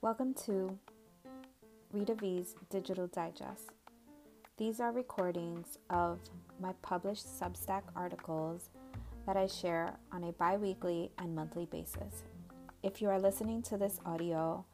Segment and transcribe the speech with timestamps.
[0.00, 0.76] Welcome to
[1.92, 3.70] Rita V's Digital Digest.
[4.56, 6.18] These are recordings of
[6.58, 8.70] my published Substack articles
[9.28, 12.24] that I share on a bi weekly and monthly basis.
[12.82, 14.64] If you are listening to this audio,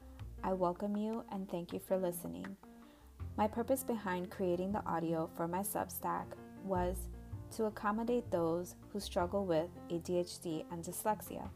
[0.42, 2.56] I welcome you and thank you for listening.
[3.36, 6.24] My purpose behind creating the audio for my Substack
[6.64, 6.96] was
[7.56, 11.48] to accommodate those who struggle with ADHD and dyslexia,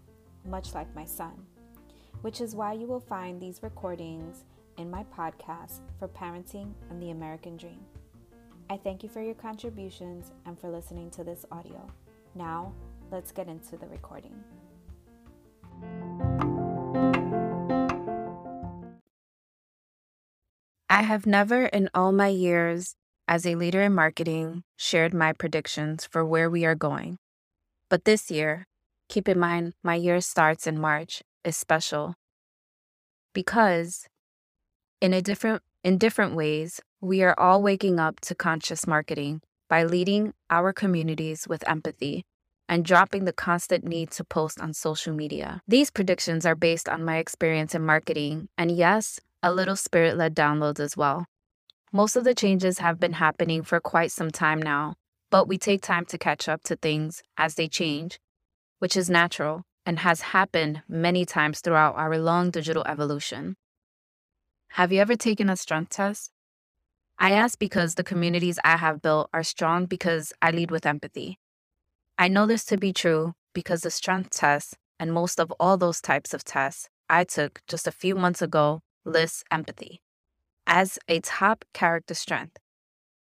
[0.46, 1.34] much like my son,
[2.22, 4.44] which is why you will find these recordings
[4.78, 7.80] in my podcast for parenting and the American dream.
[8.70, 11.86] I thank you for your contributions and for listening to this audio.
[12.34, 12.72] Now,
[13.10, 14.42] let's get into the recording.
[20.88, 22.94] I have never in all my years
[23.30, 27.16] as a leader in marketing shared my predictions for where we are going.
[27.88, 28.66] But this year,
[29.08, 32.14] keep in mind my year starts in March, is special
[33.32, 34.08] because
[35.00, 39.84] in a different in different ways, we are all waking up to conscious marketing by
[39.84, 42.24] leading our communities with empathy
[42.68, 45.60] and dropping the constant need to post on social media.
[45.68, 50.34] These predictions are based on my experience in marketing and yes, a little spirit led
[50.34, 51.26] downloads as well.
[51.92, 54.94] Most of the changes have been happening for quite some time now,
[55.28, 58.20] but we take time to catch up to things as they change,
[58.78, 63.56] which is natural and has happened many times throughout our long digital evolution.
[64.74, 66.30] Have you ever taken a strength test?
[67.18, 71.40] I ask because the communities I have built are strong because I lead with empathy.
[72.16, 76.00] I know this to be true because the strength test and most of all those
[76.00, 80.02] types of tests I took just a few months ago lists empathy
[80.70, 82.56] as a top character strength.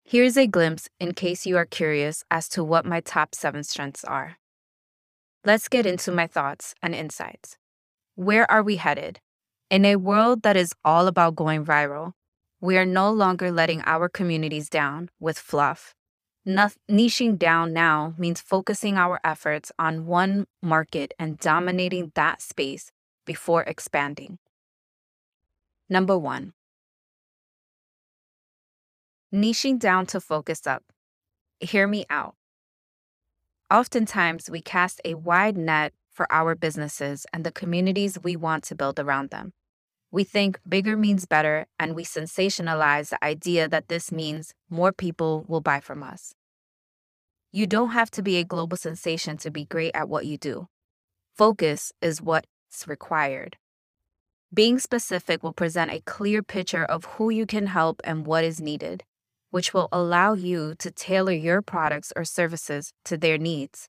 [0.05, 4.05] Here's a glimpse in case you are curious as to what my top seven strengths
[4.05, 4.37] are.
[5.43, 7.57] Let's get into my thoughts and insights.
[8.15, 9.19] Where are we headed?
[9.69, 12.13] In a world that is all about going viral,
[12.61, 15.93] we are no longer letting our communities down with fluff.
[16.45, 22.91] No- niching down now means focusing our efforts on one market and dominating that space
[23.25, 24.37] before expanding.
[25.89, 26.53] Number one,
[29.35, 30.83] niching down to focus up.
[31.59, 32.35] Hear me out.
[33.69, 38.75] Oftentimes, we cast a wide net for our businesses and the communities we want to
[38.75, 39.51] build around them.
[40.11, 45.43] We think bigger means better, and we sensationalize the idea that this means more people
[45.47, 46.33] will buy from us.
[47.51, 50.67] You don't have to be a global sensation to be great at what you do.
[51.35, 52.47] Focus is what's
[52.87, 53.57] required.
[54.53, 58.61] Being specific will present a clear picture of who you can help and what is
[58.61, 59.03] needed,
[59.55, 63.87] which will allow you to tailor your products or services to their needs.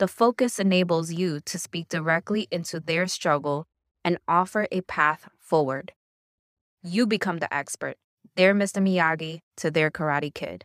[0.00, 3.68] The focus enables you to speak directly into their struggle
[4.04, 5.92] and offer a path forward.
[6.82, 7.94] You become the expert,
[8.34, 8.82] their Mr.
[8.82, 10.64] Miyagi to their Karate Kid.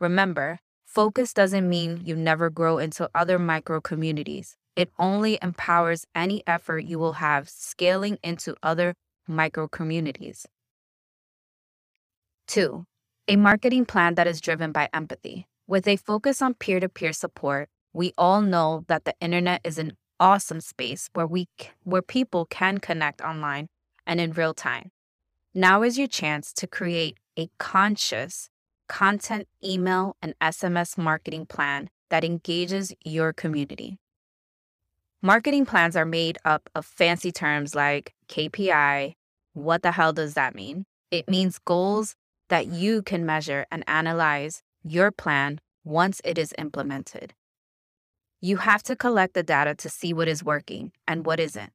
[0.00, 4.56] Remember, focus doesn't mean you never grow into other micro communities.
[4.74, 8.94] It only empowers any effort you will have scaling into other
[9.28, 10.44] micro communities.
[12.48, 12.86] Two,
[13.30, 15.46] a marketing plan that is driven by empathy.
[15.68, 19.78] With a focus on peer to peer support, we all know that the internet is
[19.78, 21.46] an awesome space where we
[21.84, 23.68] where people can connect online
[24.04, 24.90] and in real time.
[25.54, 28.50] Now is your chance to create a conscious
[28.88, 33.96] content email and SMS marketing plan that engages your community.
[35.22, 39.12] Marketing plans are made up of fancy terms like KPI.
[39.52, 40.84] What the hell does that mean?
[41.12, 42.16] It means goals
[42.50, 47.32] that you can measure and analyze your plan once it is implemented.
[48.40, 51.72] You have to collect the data to see what is working and what isn't.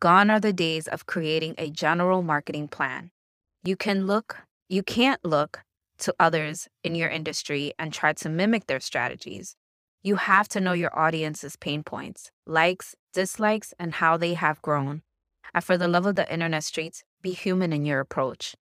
[0.00, 3.10] Gone are the days of creating a general marketing plan.
[3.64, 4.38] You can look,
[4.68, 5.62] you can't look
[5.98, 9.56] to others in your industry and try to mimic their strategies.
[10.02, 15.02] You have to know your audience's pain points, likes, dislikes, and how they have grown.
[15.54, 18.54] And for the love of the internet streets, be human in your approach.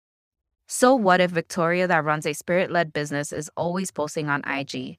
[0.68, 4.98] So, what if Victoria, that runs a spirit led business, is always posting on IG?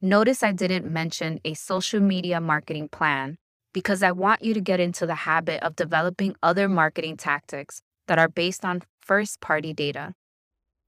[0.00, 3.38] Notice I didn't mention a social media marketing plan
[3.72, 8.18] because I want you to get into the habit of developing other marketing tactics that
[8.18, 10.14] are based on first party data.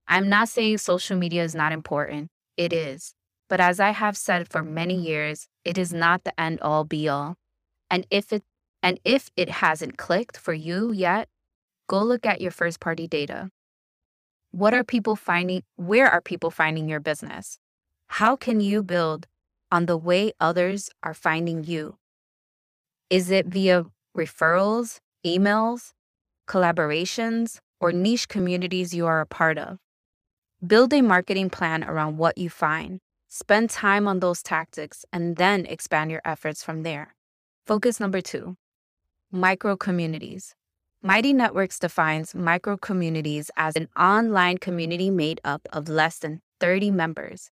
[0.07, 3.15] I'm not saying social media is not important, it is.
[3.49, 7.09] But as I have said for many years, it is not the end all be
[7.09, 7.37] all.
[7.91, 8.43] And if it
[8.83, 11.29] and if it hasn't clicked for you yet,
[11.89, 13.51] go look at your first party data.
[14.51, 15.63] What are people finding?
[15.77, 17.59] Where are people finding your business?
[18.07, 19.27] How can you build
[19.71, 21.97] on the way others are finding you.
[23.11, 23.85] Is it via
[24.17, 25.93] referrals, emails,
[26.47, 29.79] collaborations, or niche communities you are a part of?
[30.67, 33.01] Build a marketing plan around what you find.
[33.29, 37.15] Spend time on those tactics and then expand your efforts from there.
[37.67, 38.57] Focus number two
[39.31, 40.55] micro communities.
[41.01, 46.91] Mighty Networks defines micro communities as an online community made up of less than 30
[46.91, 47.53] members.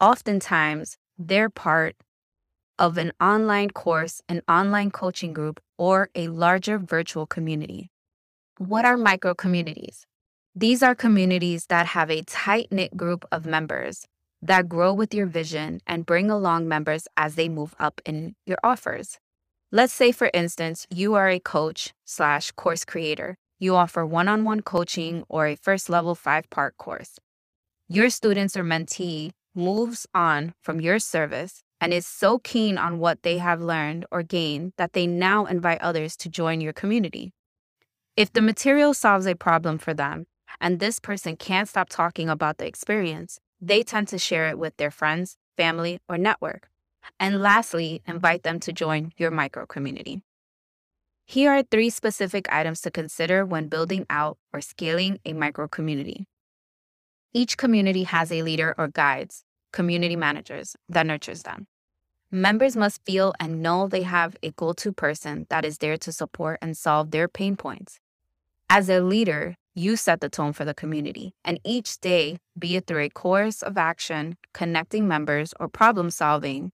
[0.00, 1.96] Oftentimes, they're part
[2.78, 7.90] of an online course, an online coaching group, or a larger virtual community.
[8.58, 10.06] What are micro communities?
[10.54, 14.06] These are communities that have a tight knit group of members
[14.40, 18.58] that grow with your vision and bring along members as they move up in your
[18.62, 19.18] offers.
[19.70, 23.36] Let's say, for instance, you are a coach slash course creator.
[23.58, 27.18] You offer one on one coaching or a first level five part course.
[27.86, 33.22] Your students or mentee moves on from your service and is so keen on what
[33.22, 37.34] they have learned or gained that they now invite others to join your community.
[38.16, 40.28] If the material solves a problem for them
[40.62, 44.78] and this person can't stop talking about the experience, they tend to share it with
[44.78, 46.70] their friends, family, or network.
[47.18, 50.22] And lastly, invite them to join your micro community.
[51.26, 56.26] Here are three specific items to consider when building out or scaling a micro community.
[57.34, 61.66] Each community has a leader or guides, community managers, that nurtures them.
[62.30, 66.12] Members must feel and know they have a go to person that is there to
[66.12, 67.98] support and solve their pain points.
[68.70, 72.86] As a leader, you set the tone for the community, and each day, be it
[72.86, 76.72] through a course of action, connecting members, or problem solving,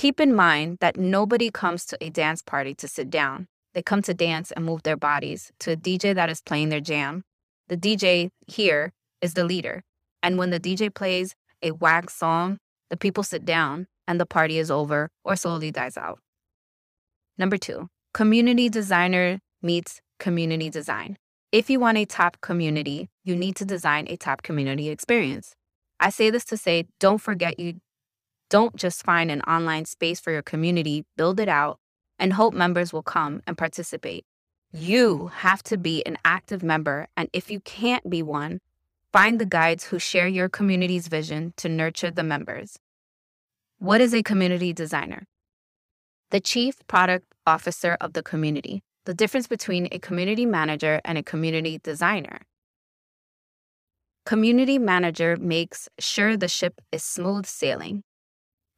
[0.00, 3.46] Keep in mind that nobody comes to a dance party to sit down.
[3.74, 6.80] They come to dance and move their bodies to a DJ that is playing their
[6.80, 7.22] jam.
[7.68, 9.82] The DJ here is the leader.
[10.22, 12.56] And when the DJ plays a whack song,
[12.88, 16.18] the people sit down and the party is over or slowly dies out.
[17.36, 21.18] Number two, community designer meets community design.
[21.52, 25.54] If you want a top community, you need to design a top community experience.
[26.02, 27.74] I say this to say, don't forget you
[28.50, 31.78] don't just find an online space for your community, build it out,
[32.18, 34.24] and hope members will come and participate.
[34.72, 38.60] You have to be an active member, and if you can't be one,
[39.12, 42.76] find the guides who share your community's vision to nurture the members.
[43.78, 45.26] What is a community designer?
[46.30, 48.82] The chief product officer of the community.
[49.06, 52.40] The difference between a community manager and a community designer.
[54.26, 58.02] Community manager makes sure the ship is smooth sailing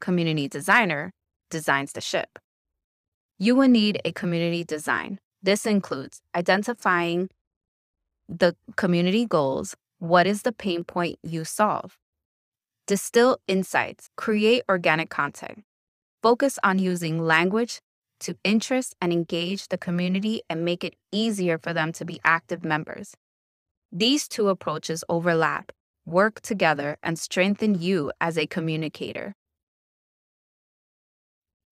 [0.02, 1.12] community designer
[1.50, 2.38] designs the ship.
[3.38, 5.18] You will need a community design.
[5.42, 7.30] This includes identifying
[8.28, 9.74] the community goals.
[9.98, 11.96] What is the pain point you solve?
[12.86, 15.62] Distill insights, create organic content.
[16.22, 17.80] Focus on using language
[18.20, 22.64] to interest and engage the community and make it easier for them to be active
[22.64, 23.14] members.
[23.92, 25.70] These two approaches overlap,
[26.06, 29.34] work together, and strengthen you as a communicator.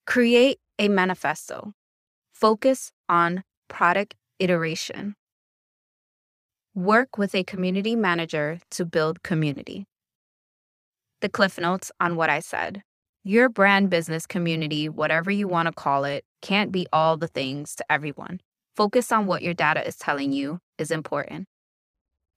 [0.07, 1.73] Create a manifesto.
[2.33, 5.15] Focus on product iteration.
[6.75, 9.87] Work with a community manager to build community.
[11.21, 12.83] The cliff notes on what I said.
[13.23, 17.75] Your brand business community, whatever you want to call it, can't be all the things
[17.77, 18.41] to everyone.
[18.75, 21.47] Focus on what your data is telling you is important.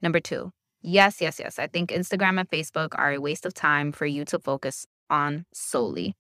[0.02, 0.52] Number two,
[0.82, 1.58] yes, yes, yes.
[1.58, 5.46] I think Instagram and Facebook are a waste of time for you to focus on
[5.54, 6.16] solely.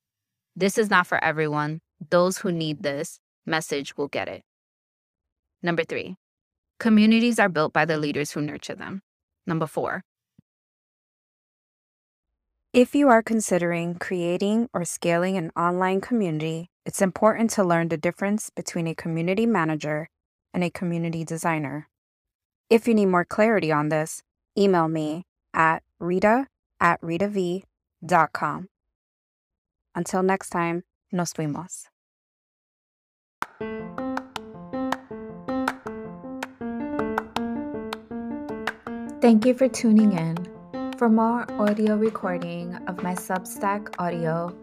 [0.56, 1.82] This is not for everyone.
[2.10, 4.44] Those who need this message will get it.
[5.62, 6.16] Number three,
[6.80, 9.02] communities are built by the leaders who nurture them.
[9.48, 10.04] Number four,
[12.74, 17.98] if you are considering creating or scaling an online community, it's important to learn the
[17.98, 20.10] difference between a community manager
[20.54, 21.88] and a community designer.
[22.70, 24.24] If you need more clarity on this,
[24.58, 26.48] email me at rita
[26.80, 28.68] at ritav.com.
[29.96, 31.88] Until next time, nos vemos.
[39.22, 40.36] Thank you for tuning in.
[40.98, 44.56] For more audio recording of my Substack audio,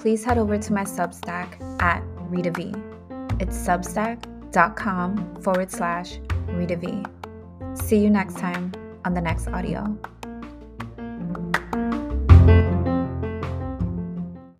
[0.00, 2.74] please head over to my Substack at Rita V.
[3.38, 6.18] It's substack.com forward slash
[6.48, 7.04] Rita V.
[7.74, 8.72] See you next time
[9.04, 9.96] on the next audio.